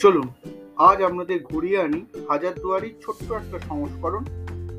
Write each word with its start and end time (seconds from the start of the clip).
চলুন, 0.00 0.28
আজ 0.76 1.02
আপনাদের 1.02 1.42
ঘুরিয়ে 1.42 1.80
আনি 1.80 2.06
হাজারদুয়ারির 2.28 2.94
ছোট্ট 3.02 3.32
একটা 3.32 3.58
সংস্করণ 3.68 4.24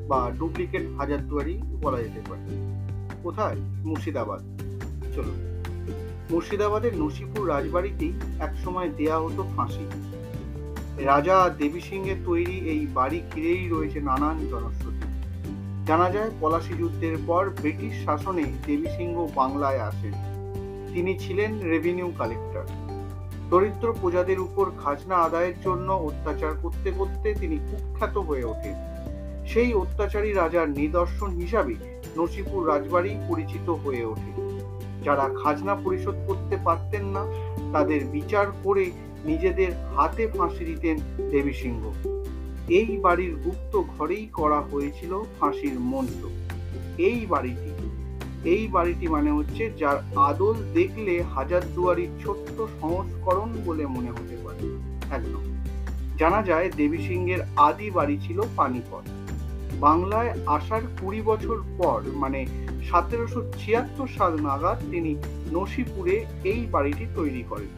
বা 0.08 0.30
ডুপ্লিকেট 0.38 0.82
হাজারদুয়ারি 0.98 1.62
বলা 1.82 2.02
যেতে 2.02 2.20
পারে। 2.30 2.40
কোথায়? 3.22 3.56
মুর্শিদাবাদ। 3.56 4.40
চলুন। 5.14 5.62
মুর্শিদাবাদের 6.30 6.96
নসিপুর 6.96 7.48
রাজবাড়িতেই 7.48 8.12
একসময় 8.38 8.90
দেয়া 8.96 9.18
হতো 9.18 9.44
ফাঁসি। 9.56 9.86
রাজা 10.98 11.54
দেবী 11.58 11.80
সিংহের 11.80 12.16
তৈরি 12.24 12.58
এই 12.58 12.86
বাড়ি 12.94 13.22
ঘিরেই 13.34 13.68
রয়েছে 13.68 14.00
নানান 14.00 14.46
জনশ্রুতি। 14.50 15.06
জানা 15.86 16.10
যায়, 16.10 16.30
পলাশী 16.40 16.74
যুদ্ধের 16.74 17.16
পর 17.26 17.50
ব্রিটিশ 17.50 18.04
শাসনে 18.04 18.44
দেবী 18.66 18.86
সিংহ 18.96 19.28
বাংলায় 19.34 19.80
আসেন। 19.80 20.12
তিনি 20.94 21.18
ছিলেন 21.18 21.60
রেভিনিউ 21.62 22.12
কালেক্টর 22.18 22.91
দরিদ্র 23.52 23.94
প্রজাদের 24.00 24.40
উপর 24.40 24.70
খাজনা 24.84 25.16
আদায়ের 25.16 25.54
জন্য 25.64 25.92
অত্যাচার 25.92 26.52
করতে 26.62 26.90
করতে 26.90 27.34
তিনি 27.34 27.56
কুখ্যাত 27.56 28.18
হয়ে 28.18 28.44
ওঠেন। 28.44 28.74
সেই 29.46 29.74
অত্যাচারী 29.74 30.32
রাজার 30.32 30.68
নিদর্শন 30.70 31.30
হিসাবে 31.30 31.74
নসিপুর 32.16 32.68
রাজবাড়ি 32.68 33.16
পরিচিত 33.28 33.70
হয়ে 33.70 34.04
ওঠে। 34.04 34.32
যারা 35.04 35.30
খাজনা 35.42 35.74
পরিশোধ 35.74 36.14
করতে 36.26 36.56
পারতেন 36.64 37.04
না, 37.04 37.22
তাদের 37.72 38.04
বিচার 38.04 38.46
করে 38.64 38.90
নিজেদের 39.24 39.72
হাতে 39.96 40.26
ফাঁসি 40.26 40.64
দিতেন 40.64 40.96
দেবী 41.30 41.52
সিংহ। 41.52 41.82
এই 42.68 42.96
বাড়ির 42.96 43.36
গুপ্ত 43.36 43.82
ঘরেই 43.98 44.26
করা 44.26 44.60
হয়েছিল 44.60 45.22
ফাঁসির 45.40 45.80
মন্ত্র 45.80 46.24
এই 46.98 47.26
বাড়িটি 47.28 47.71
এই 48.44 48.68
বাড়িটি 48.68 49.08
মানে 49.08 49.30
হচ্ছে 49.30 49.70
যার 49.78 49.96
আদল 50.16 50.54
দেখলে 50.74 51.22
হাজারদুয়ারির 51.22 52.08
ছোট্ট 52.24 52.62
সংস্করণ 52.80 53.52
বলে 53.64 53.86
মনে 53.86 54.10
হতে 54.10 54.36
পারে। 54.44 54.78
একদম। 55.14 55.42
জানা 56.18 56.42
যায় 56.42 56.70
দেবী 56.76 56.98
সিংহের 56.98 57.38
আদি 57.56 57.90
বাড়ি 57.90 58.18
ছিল 58.22 58.42
পানিপথ। 58.56 59.08
বাংলায় 59.80 60.34
আসার 60.46 60.80
কুড়ি 61.00 61.22
বছর 61.22 61.62
পর 61.78 62.02
মানে 62.14 62.46
সতেরোশো 62.90 63.52
ছিয়াত্তর 63.58 64.06
সাল 64.06 64.40
নাগাদ, 64.40 64.78
তিনি 64.90 65.16
নসিপুরে 65.52 66.26
এই 66.44 66.66
বাড়িটি 66.70 67.06
তৈরি 67.14 67.44
করেন। 67.48 67.68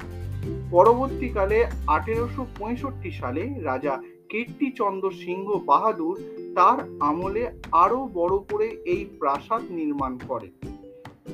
পরবর্তীকালে 0.70 1.66
আঠেরোশো 1.86 2.46
পঁয়ষট্টি 2.58 3.10
সালে 3.10 3.54
রাজা 3.62 4.02
কীর্তিচন্দ্র 4.28 5.10
সিংহ 5.10 5.58
বাহাদুর 5.66 6.43
তার 6.58 6.78
আমলে 7.00 7.44
আরও 7.84 8.00
বড় 8.18 8.36
করে 8.50 8.66
এই 8.92 9.02
প্রাসাদ 9.20 9.62
নির্মাণ 9.78 10.12
করে, 10.28 10.48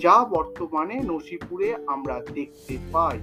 যা 0.05 0.17
বর্তমানে 0.35 0.97
নসিপুরে 1.11 1.69
আমরা 1.87 2.17
দেখতে 2.35 2.75
পাই। 2.93 3.19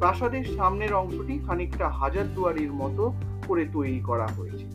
প্রাসাদের 0.00 0.44
সামনের 0.56 0.92
অংশটি 0.94 1.34
খানিকটা 1.46 1.86
হাজারদুয়ারির 2.00 2.72
মতো 2.72 3.04
করে 3.46 3.64
তৈরি 3.74 4.00
করা 4.08 4.26
হয়েছে। 4.36 4.66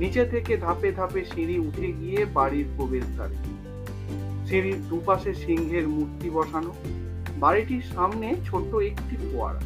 নিচে 0.00 0.22
থেকে 0.32 0.52
ধাপে 0.56 0.90
ধাপে 0.92 1.20
সিঁড়ি 1.24 1.56
উঠে 1.58 1.88
গিয়ে 1.92 2.20
বাড়ির 2.38 2.66
প্রবেশদ্বারে 2.76 3.36
সিঁড়ির 4.48 4.78
দুপাশে 4.90 5.32
সিংহের 5.34 5.86
মূর্তি 5.88 6.28
বসানো, 6.30 6.72
বাড়িটির 7.42 7.84
সামনে 7.94 8.28
ছোট্ট 8.44 8.72
একটি 8.90 9.14
ফোয়ারা। 9.26 9.62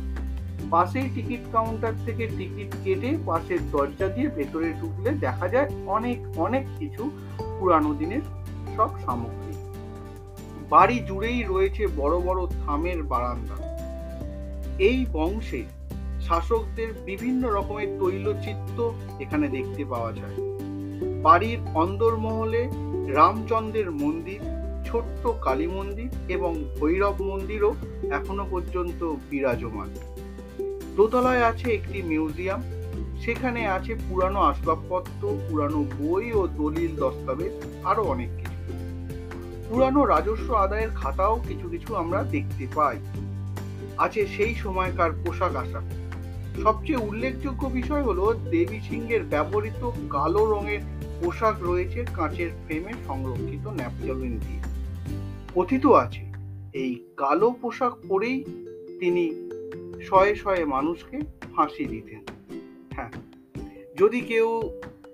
পাশেই 0.71 1.09
টিকিট 1.15 1.43
কাউন্টার 1.53 1.95
থেকে 2.07 2.25
টিকিট 2.39 2.71
কেটে 2.85 3.11
পাশের 3.27 3.61
দরজা 3.71 4.09
দিয়ে 4.09 4.29
ভেতরে 4.29 4.69
ঢুকলে 4.81 5.11
দেখা 5.25 5.49
যায় 5.49 5.69
অনেক 5.87 6.19
অনেক 6.37 6.65
কিছু 6.79 7.03
পুরানো 7.59 7.91
দিনের 7.95 8.25
সব 8.77 8.91
সামগ্রী। 9.05 9.55
বাড়ি 10.71 10.97
জুড়েই 11.09 11.43
রয়েছে 11.43 11.83
বড় 11.97 12.17
বড় 12.21 12.41
থামের 12.67 13.03
বারান্দা। 13.03 13.57
এই 14.79 15.07
বংশে 15.13 15.63
শাসকদের 16.27 16.93
বিভিন্ন 17.07 17.43
রকমের 17.49 17.89
তৈলচিত্র 18.01 18.79
এখানে 19.21 19.49
দেখতে 19.49 19.85
পাওয়া 19.85 20.13
যায়। 20.13 20.37
বাড়ির 21.23 21.59
অন্দরমহলে 21.75 22.63
রামচন্দ্রের 23.15 23.91
মন্দির, 23.93 24.41
ছোট্ট 24.87 25.23
কালী 25.41 25.67
মন্দির 25.67 26.09
এবং 26.29 26.53
ভৈরব 26.81 27.17
মন্দিরও 27.23 27.75
এখনও 28.11 28.45
পর্যন্ত 28.51 29.01
বিরাজমান। 29.31 29.91
দোতলায় 30.99 31.45
আছে 31.45 31.67
একটি 31.73 32.03
মিউজিয়াম। 32.03 32.61
সেখানে 33.21 33.67
আছে 33.67 33.95
পুরানো 34.09 34.41
আসবাবপত্র, 34.41 35.23
পুরানো 35.51 35.87
বই 35.99 36.33
ও 36.33 36.47
দলিল 36.47 36.97
দস্তাবেজ, 36.97 37.53
আরও 37.85 38.03
অনেক 38.03 38.31
কিছু। 38.37 38.61
পুরানো 39.69 40.05
রাজস্ব 40.05 40.55
আদায়ের 40.55 40.91
খাতাও 40.91 41.41
কিছু 41.49 41.69
কিছু 41.69 41.97
আমরা 41.97 42.23
দেখতে 42.23 42.67
পাই। 42.75 42.97
আছে 43.99 44.27
সেই 44.27 44.55
সময়কার 44.55 45.11
পোশাক 45.13 45.57
আশাক। 45.57 45.83
সবচেয়ে 46.63 46.99
উল্লেখযোগ্য 46.99 47.67
বিষয় 47.67 48.03
হলো, 48.03 48.35
দেবী 48.51 48.79
সিংহের 48.91 49.23
ব্যবহৃত 49.23 49.91
কালো 50.11 50.45
রঙের 50.45 50.81
পোশাক 51.21 51.57
রয়েছে 51.63 52.05
কাঁচের 52.17 52.51
ফ্রেমে 52.65 52.93
সংরক্ষিত 53.07 53.65
ন্যাপথলিন 53.69 54.35
দিয়ে। 54.39 54.63
কথিত 55.55 55.87
আছে, 55.87 56.25
এই 56.73 56.93
কালো 57.17 57.49
পোশাক 57.63 57.93
পরেই 58.09 58.45
তিনি 59.01 59.48
শয়ে 60.07 60.35
শয়ে 60.35 60.65
মানুষকে 60.65 61.19
ফাঁসি 61.57 61.85
দিতেন। 61.85 62.23
হ্যাঁ 62.95 63.13
যদি 63.97 64.21
কেউ 64.21 64.49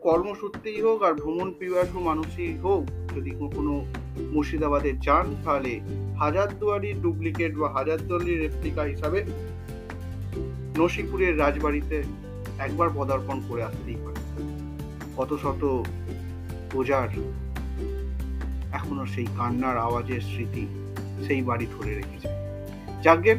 কর্মসূত্রেই 0.01 0.81
হোক 0.81 1.03
আর 1.03 1.15
ভ্রমণ 1.15 1.53
পিপাসু 1.59 2.01
মানুষই 2.01 2.57
হোক, 2.57 2.83
যদি 3.17 3.31
কোনো 3.31 3.87
মুর্শিদাবাদে 4.33 4.93
যান, 5.01 5.27
তাহলে 5.45 5.81
হাজারদুয়ারির 6.19 7.03
ডুপ্লিকেট 7.03 7.53
বা 7.57 7.69
হাজারদুয়ারির 7.69 8.41
রেপ্লিকা 8.41 8.83
হিসাবে 8.83 9.25
নসিপুরের 10.79 11.39
রাজবাড়িতে 11.39 12.03
একবার 12.59 12.89
পদার্পণ 12.95 13.41
করে 13.49 13.63
আসতেই 13.63 13.95
পারে। 13.95 14.21
কত 15.17 15.31
শত 15.43 15.63
প্রজার 16.71 17.09
এখনও 18.73 19.07
সেই 19.07 19.27
কান্নার 19.39 19.77
আওয়াজের 19.77 20.21
স্মৃতি 20.21 20.67
সেই 21.27 21.43
বাড়ি 21.43 21.67
ধরে 21.75 21.95
রেখেছে। 21.95 22.29
যাকে 23.03 23.35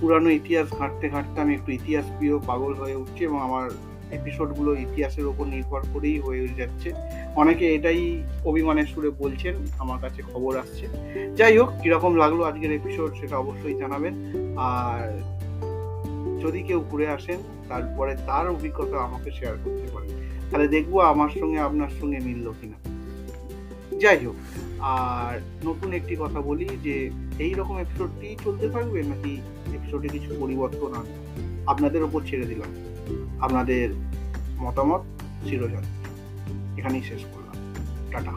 পুরানো 0.00 0.30
ইতিহাস 0.30 0.66
ঘাঁটতে 0.78 1.08
ঘাঁটতে 1.08 1.40
আমি 1.40 1.54
একটু 1.54 1.72
ইতিহাস 1.72 2.04
প্রিয় 2.18 2.38
পাগল 2.46 2.74
হয়ে 2.74 2.94
উঠছি 2.94 3.24
এবং 3.24 3.42
আমার 3.42 3.70
এপিসোডগুলো 4.12 4.74
ইতিহাসের 4.74 5.26
ওপর 5.26 5.46
নির্ভর 5.46 5.80
করেই 5.94 6.20
হয়ে 6.20 6.48
যাচ্ছে। 6.56 6.92
অনেকে 7.36 7.74
এটাই 7.74 8.22
অভিমানের 8.44 8.86
সুরে 8.86 9.10
বলছেন, 9.10 9.54
আমার 9.78 9.98
কাছে 10.00 10.22
খবর 10.22 10.56
আসছে। 10.56 10.88
যাই 11.36 11.58
হোক, 11.58 11.68
কীরকম 11.82 12.16
লাগল 12.16 12.42
আজকের 12.42 12.72
এপিসোড 12.72 13.14
সেটা 13.20 13.36
অবশ্যই 13.38 13.74
জানাবেন। 13.74 14.14
আর 14.56 15.18
যদি 16.40 16.62
কেউ 16.62 16.84
ঘুরে 16.90 17.08
আসেন, 17.08 17.38
তারপরে 17.68 18.16
তার 18.26 18.48
অভিজ্ঞতা 18.48 18.98
আমাকে 18.98 19.30
শেয়ার 19.30 19.56
করতে 19.64 19.86
পারেন। 19.94 20.10
তাহলে 20.50 20.68
দেখব 20.68 21.00
আমার 21.00 21.28
সঙ্গে 21.28 21.58
আপনার 21.58 21.88
সঙ্গে 22.00 22.18
মিলল 22.20 22.52
কিনা। 22.60 22.78
যাই 23.98 24.26
হোক, 24.26 24.34
আর 24.80 25.40
নতুন 25.64 25.92
একটি 25.92 26.16
কথা 26.16 26.40
বলি 26.40 26.68
যে 26.82 27.10
সেই 27.42 27.54
রকম 27.54 27.78
এপিসোডটি 27.78 28.36
চলতে 28.44 28.70
থাকবে 28.70 29.02
নাকি 29.02 29.40
এপিসোডে 29.74 30.08
কিছু 30.08 30.36
পরিবর্তন 30.40 30.94
আনবে 30.94 31.12
আপনাদের 31.66 32.02
ওপর 32.02 32.20
ছেড়ে 32.26 32.46
দিলাম? 32.46 32.74
আপনাদের 33.40 33.90
মতামত 34.58 35.00
চিরজন 35.44 35.82
এখানেই 36.78 37.02
শেষ 37.02 37.22
করলাম। 37.34 37.74
টাটা। 38.10 38.32